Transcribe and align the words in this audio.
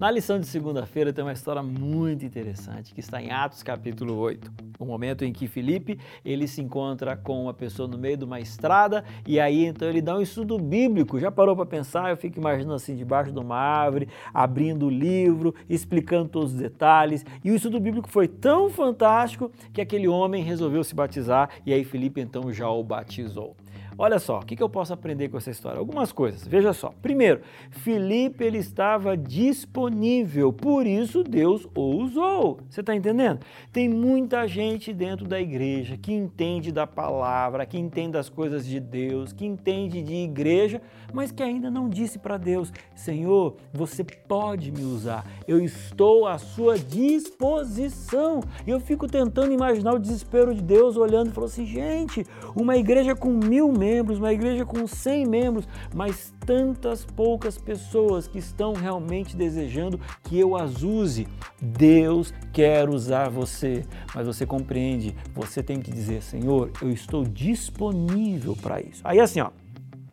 Na 0.00 0.10
lição 0.10 0.40
de 0.40 0.46
segunda-feira 0.46 1.12
tem 1.12 1.22
uma 1.22 1.34
história 1.34 1.62
muito 1.62 2.24
interessante 2.24 2.94
que 2.94 3.00
está 3.00 3.20
em 3.20 3.30
Atos 3.30 3.62
capítulo 3.62 4.16
8. 4.16 4.50
O 4.78 4.86
momento 4.86 5.26
em 5.26 5.30
que 5.30 5.46
Felipe 5.46 5.98
ele 6.24 6.48
se 6.48 6.62
encontra 6.62 7.14
com 7.18 7.42
uma 7.42 7.52
pessoa 7.52 7.86
no 7.86 7.98
meio 7.98 8.16
de 8.16 8.24
uma 8.24 8.40
estrada 8.40 9.04
e 9.26 9.38
aí 9.38 9.66
então 9.66 9.86
ele 9.86 10.00
dá 10.00 10.16
um 10.16 10.22
estudo 10.22 10.58
bíblico. 10.58 11.20
Já 11.20 11.30
parou 11.30 11.54
para 11.54 11.66
pensar? 11.66 12.08
Eu 12.08 12.16
fico 12.16 12.38
imaginando 12.38 12.72
assim 12.72 12.96
debaixo 12.96 13.30
de 13.30 13.38
uma 13.38 13.58
árvore, 13.58 14.08
abrindo 14.32 14.86
o 14.86 14.90
livro, 14.90 15.54
explicando 15.68 16.30
todos 16.30 16.54
os 16.54 16.58
detalhes. 16.58 17.22
E 17.44 17.50
o 17.50 17.54
estudo 17.54 17.78
bíblico 17.78 18.08
foi 18.08 18.26
tão 18.26 18.70
fantástico 18.70 19.52
que 19.70 19.82
aquele 19.82 20.08
homem 20.08 20.42
resolveu 20.42 20.82
se 20.82 20.94
batizar 20.94 21.50
e 21.66 21.74
aí 21.74 21.84
Felipe 21.84 22.22
então 22.22 22.50
já 22.50 22.70
o 22.70 22.82
batizou. 22.82 23.54
Olha 23.98 24.18
só, 24.18 24.38
o 24.38 24.44
que, 24.44 24.62
eu 24.62 24.68
posso 24.68 24.92
aprender 24.92 25.28
com 25.28 25.36
essa 25.36 25.50
história? 25.50 25.78
Algumas 25.78 26.12
coisas. 26.12 26.46
Veja 26.46 26.72
só. 26.72 26.92
Primeiro, 27.02 27.40
Felipe 27.70 28.44
ele 28.44 28.58
estava 28.58 29.16
disponível, 29.16 30.52
por 30.52 30.86
isso 30.86 31.22
Deus 31.22 31.66
o 31.74 31.96
usou. 31.96 32.60
Você 32.68 32.80
está 32.80 32.94
entendendo? 32.94 33.40
Tem 33.72 33.88
muita 33.88 34.46
gente 34.46 34.92
dentro 34.92 35.26
da 35.26 35.40
igreja 35.40 35.96
que 35.96 36.12
entende 36.12 36.72
da 36.72 36.86
palavra, 36.86 37.66
que 37.66 37.78
entende 37.78 38.12
das 38.12 38.28
coisas 38.28 38.64
de 38.64 38.80
Deus, 38.80 39.32
que 39.32 39.44
entende 39.44 40.02
de 40.02 40.14
igreja, 40.14 40.80
mas 41.12 41.30
que 41.30 41.42
ainda 41.42 41.70
não 41.70 41.88
disse 41.88 42.18
para 42.18 42.36
Deus: 42.36 42.72
Senhor, 42.94 43.56
você 43.72 44.04
pode 44.04 44.70
me 44.72 44.82
usar. 44.82 45.26
Eu 45.46 45.62
estou 45.64 46.26
à 46.26 46.38
sua 46.38 46.78
disposição. 46.78 48.40
E 48.66 48.70
eu 48.70 48.80
fico 48.80 49.06
tentando 49.06 49.52
imaginar 49.52 49.94
o 49.94 49.98
desespero 49.98 50.54
de 50.54 50.62
Deus 50.62 50.96
olhando 50.96 51.30
e 51.30 51.32
falando 51.32 51.50
assim: 51.50 51.66
gente, 51.66 52.24
uma 52.54 52.76
igreja 52.76 53.14
com 53.14 53.30
mil 53.30 53.72
membros 53.80 54.18
uma 54.18 54.32
igreja 54.32 54.66
com 54.66 54.86
100 54.86 55.26
membros, 55.26 55.66
mas 55.94 56.34
tantas 56.44 57.02
poucas 57.04 57.56
pessoas 57.56 58.28
que 58.28 58.38
estão 58.38 58.74
realmente 58.74 59.34
desejando 59.34 59.98
que 60.22 60.38
eu 60.38 60.54
as 60.54 60.82
use. 60.82 61.26
Deus 61.60 62.34
quer 62.52 62.90
usar 62.90 63.30
você, 63.30 63.84
mas 64.14 64.26
você 64.26 64.44
compreende, 64.44 65.16
você 65.34 65.62
tem 65.62 65.80
que 65.80 65.90
dizer, 65.90 66.22
Senhor, 66.22 66.70
eu 66.82 66.90
estou 66.90 67.24
disponível 67.24 68.54
para 68.54 68.82
isso. 68.82 69.00
Aí 69.02 69.18
assim, 69.18 69.40
ó, 69.40 69.50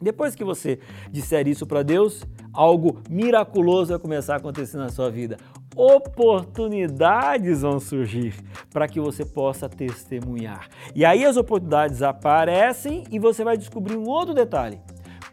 depois 0.00 0.34
que 0.34 0.42
você 0.42 0.78
disser 1.10 1.46
isso 1.46 1.66
para 1.66 1.82
Deus, 1.82 2.24
algo 2.54 3.02
miraculoso 3.10 3.90
vai 3.90 3.98
começar 3.98 4.34
a 4.34 4.36
acontecer 4.38 4.78
na 4.78 4.88
sua 4.88 5.10
vida 5.10 5.36
oportunidades 5.76 7.62
vão 7.62 7.78
surgir 7.78 8.34
para 8.72 8.88
que 8.88 9.00
você 9.00 9.24
possa 9.24 9.68
testemunhar. 9.68 10.68
E 10.94 11.04
aí 11.04 11.24
as 11.24 11.36
oportunidades 11.36 12.02
aparecem 12.02 13.04
e 13.10 13.18
você 13.18 13.44
vai 13.44 13.56
descobrir 13.56 13.96
um 13.96 14.08
outro 14.08 14.34
detalhe. 14.34 14.80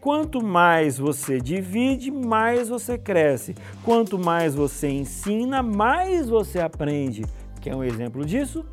Quanto 0.00 0.42
mais 0.42 0.96
você 0.96 1.40
divide, 1.40 2.10
mais 2.10 2.68
você 2.68 2.96
cresce. 2.96 3.54
Quanto 3.84 4.18
mais 4.18 4.54
você 4.54 4.88
ensina, 4.88 5.62
mais 5.62 6.28
você 6.28 6.60
aprende. 6.60 7.24
Quer 7.60 7.74
um 7.74 7.82
exemplo 7.82 8.24
disso? 8.24 8.64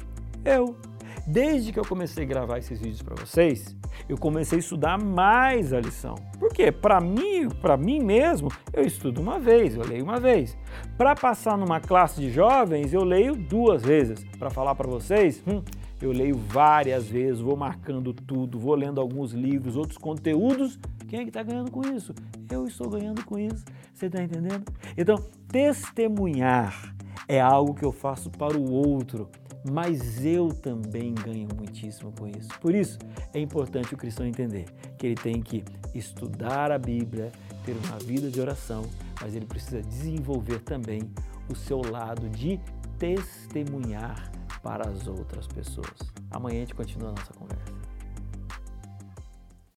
Eu. 0.43 0.77
Desde 1.28 1.73
que 1.73 1.80
eu 1.80 1.86
comecei 1.86 2.23
a 2.23 2.28
gravar 2.28 2.59
esses 2.59 2.80
vídeos 2.80 3.02
para 3.02 3.16
vocês, 3.16 3.76
eu 4.08 4.16
comecei 4.16 4.58
a 4.58 4.59
estudar 4.59 5.04
mais 5.04 5.73
a 5.73 5.80
lição. 5.80 6.14
Por 6.38 6.54
quê? 6.54 6.72
Para 6.72 7.02
mim, 7.02 7.50
para 7.50 7.76
mim 7.76 8.00
mesmo, 8.00 8.48
eu 8.72 8.84
estudo 8.84 9.22
uma 9.22 9.40
vez, 9.40 9.76
eu 9.76 9.84
leio 9.84 10.04
uma 10.04 10.20
vez. 10.20 10.56
Para 10.95 11.16
passar 11.16 11.58
numa 11.58 11.80
classe 11.80 12.22
de 12.22 12.32
jovens, 12.32 12.94
eu 12.94 13.04
leio 13.04 13.36
duas 13.36 13.82
vezes. 13.82 14.23
Para 14.38 14.52
falar 14.52 14.76
para 14.76 14.88
vocês, 14.88 15.44
hum, 15.48 15.64
eu 16.00 16.12
leio 16.12 16.38
várias 16.38 17.08
vezes, 17.08 17.42
vou 17.42 17.58
marcando 17.58 18.14
tudo, 18.14 18.60
vou 18.60 18.76
lendo 18.76 19.02
alguns 19.02 19.32
livros, 19.32 19.76
outros 19.76 19.98
conteúdos. 19.98 20.78
Quem 21.08 21.22
é 21.22 21.23
que 21.23 21.30
está 21.30 21.42
ganhando 21.42 21.72
com 21.72 21.82
isso? 21.82 22.14
Eu 22.52 22.67
estou 22.67 22.88
ganhando 22.88 23.26
com 23.26 23.39
isso. 23.39 23.66
Você 23.92 24.06
está 24.06 24.22
entendendo? 24.22 24.64
Então, 24.95 25.16
testemunhar 25.48 26.94
é 27.28 27.42
algo 27.42 27.73
que 27.73 27.84
eu 27.84 27.92
faço 27.92 28.30
para 28.30 28.56
o 28.56 28.72
outro 28.72 29.28
mas 29.71 30.23
eu 30.23 30.49
também 30.49 31.13
ganho 31.13 31.47
muitíssimo 31.55 32.11
com 32.11 32.27
isso. 32.27 32.49
Por 32.59 32.75
isso, 32.75 32.99
é 33.33 33.39
importante 33.39 33.93
o 33.93 33.98
cristão 33.98 34.26
entender 34.26 34.65
que 34.98 35.08
ele 35.08 35.15
tem 35.15 35.42
que 35.42 35.64
estudar 35.93 36.71
a 36.71 36.77
Bíblia, 36.77 37.31
ter 37.64 37.75
uma 37.87 37.98
vida 37.99 38.30
de 38.30 38.39
oração, 38.39 38.83
mas 39.21 39.36
ele 39.36 39.45
precisa 39.45 39.81
desenvolver 39.81 40.59
também 40.59 41.09
o 41.49 41.55
seu 41.55 41.81
lado 41.81 42.30
de 42.30 42.59
testemunhar 42.99 44.31
para 44.61 44.89
as 44.89 45.08
outras 45.08 45.48
pessoas. 45.48 45.98
Amanhã 46.31 46.58
a 46.58 46.59
gente 46.61 46.75
continua 46.75 47.09
a 47.09 47.11
nossa 47.14 47.33
conversa. 47.33 47.55